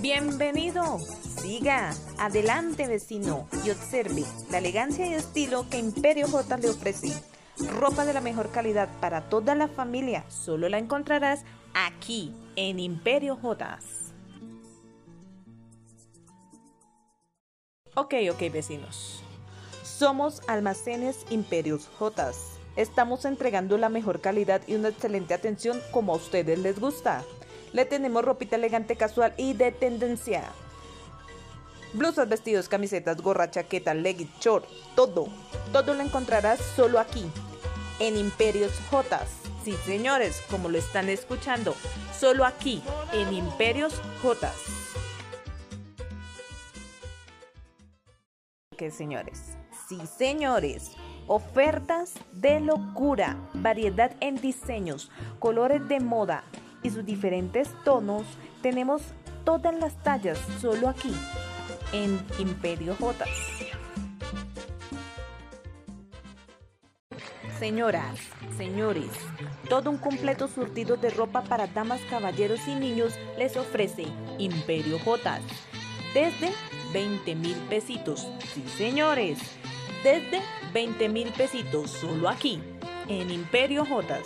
Bienvenido. 0.00 0.98
Siga. 0.98 1.92
Adelante, 2.18 2.86
vecino. 2.86 3.48
Y 3.64 3.70
observe 3.70 4.24
la 4.50 4.58
elegancia 4.58 5.06
y 5.06 5.14
estilo 5.14 5.68
que 5.68 5.78
Imperio 5.78 6.28
J 6.28 6.56
le 6.58 6.70
ofrece. 6.70 7.12
Ropa 7.78 8.04
de 8.04 8.12
la 8.12 8.20
mejor 8.20 8.50
calidad 8.50 8.88
para 9.00 9.28
toda 9.28 9.54
la 9.54 9.68
familia. 9.68 10.24
Solo 10.28 10.68
la 10.68 10.78
encontrarás 10.78 11.44
aquí 11.74 12.34
en 12.56 12.80
Imperio 12.80 13.36
J. 13.36 13.78
Ok, 17.94 18.14
ok, 18.32 18.52
vecinos. 18.52 19.22
Somos 19.82 20.40
Almacenes 20.46 21.26
Imperios 21.30 21.88
J. 21.98 22.32
Estamos 22.76 23.24
entregando 23.24 23.76
la 23.76 23.88
mejor 23.88 24.20
calidad 24.20 24.62
y 24.66 24.74
una 24.74 24.88
excelente 24.88 25.34
atención 25.34 25.80
como 25.90 26.14
a 26.14 26.16
ustedes 26.16 26.58
les 26.58 26.80
gusta. 26.80 27.24
Le 27.72 27.84
tenemos 27.84 28.24
ropita 28.24 28.56
elegante, 28.56 28.96
casual 28.96 29.32
y 29.36 29.52
de 29.52 29.70
tendencia. 29.70 30.42
Blusas, 31.92 32.28
vestidos, 32.28 32.68
camisetas, 32.68 33.20
gorra, 33.20 33.50
chaqueta, 33.50 33.94
leggings, 33.94 34.38
short, 34.40 34.64
todo. 34.94 35.28
Todo 35.72 35.94
lo 35.94 36.02
encontrarás 36.02 36.60
solo 36.76 36.98
aquí, 36.98 37.30
en 37.98 38.16
Imperios 38.16 38.72
J. 38.90 39.20
Sí, 39.64 39.76
señores, 39.84 40.40
como 40.50 40.68
lo 40.68 40.78
están 40.78 41.08
escuchando, 41.08 41.74
solo 42.18 42.44
aquí, 42.44 42.82
en 43.12 43.32
Imperios 43.32 44.00
J. 44.22 44.52
¿Qué, 48.76 48.90
señores? 48.90 49.42
Sí, 49.88 50.00
señores. 50.16 50.92
Ofertas 51.26 52.14
de 52.32 52.60
locura, 52.60 53.36
variedad 53.54 54.12
en 54.20 54.36
diseños, 54.36 55.10
colores 55.38 55.86
de 55.88 56.00
moda 56.00 56.44
y 56.82 56.90
sus 56.90 57.04
diferentes 57.04 57.68
tonos. 57.84 58.24
Tenemos 58.62 59.02
todas 59.44 59.74
las 59.74 60.02
tallas 60.02 60.38
solo 60.60 60.88
aquí 60.88 61.14
en 61.92 62.20
Imperio 62.38 62.94
J. 62.96 63.24
Señoras, 67.58 68.18
señores, 68.56 69.10
todo 69.68 69.90
un 69.90 69.98
completo 69.98 70.48
surtido 70.48 70.96
de 70.96 71.10
ropa 71.10 71.42
para 71.42 71.66
damas, 71.66 72.00
caballeros 72.08 72.66
y 72.66 72.74
niños 72.74 73.12
les 73.36 73.54
ofrece 73.58 74.06
Imperio 74.38 74.98
J. 74.98 75.40
Desde 76.14 76.52
20 76.94 77.34
mil 77.34 77.56
pesitos. 77.68 78.26
Sí, 78.54 78.64
señores, 78.78 79.38
desde 80.02 80.40
20 80.72 81.08
mil 81.10 81.28
pesitos 81.32 81.90
solo 81.90 82.30
aquí 82.30 82.62
en 83.08 83.30
Imperio 83.30 83.84
J. 83.84 84.20